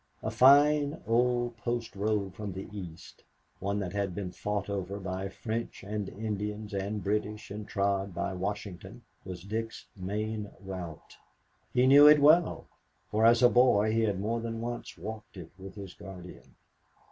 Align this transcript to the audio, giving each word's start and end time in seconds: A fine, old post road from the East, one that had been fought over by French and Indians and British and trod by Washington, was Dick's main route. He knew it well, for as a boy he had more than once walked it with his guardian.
A 0.23 0.31
fine, 0.31 0.99
old 1.05 1.57
post 1.57 1.95
road 1.95 2.33
from 2.33 2.53
the 2.53 2.67
East, 2.75 3.23
one 3.59 3.77
that 3.81 3.93
had 3.93 4.15
been 4.15 4.31
fought 4.31 4.67
over 4.67 4.99
by 4.99 5.29
French 5.29 5.83
and 5.83 6.09
Indians 6.09 6.73
and 6.73 7.03
British 7.03 7.51
and 7.51 7.67
trod 7.67 8.11
by 8.11 8.33
Washington, 8.33 9.03
was 9.23 9.43
Dick's 9.43 9.85
main 9.95 10.49
route. 10.61 11.17
He 11.71 11.85
knew 11.85 12.07
it 12.07 12.19
well, 12.19 12.65
for 13.11 13.27
as 13.27 13.43
a 13.43 13.49
boy 13.49 13.91
he 13.93 14.01
had 14.01 14.19
more 14.19 14.39
than 14.41 14.59
once 14.59 14.97
walked 14.97 15.37
it 15.37 15.51
with 15.59 15.75
his 15.75 15.93
guardian. 15.93 16.55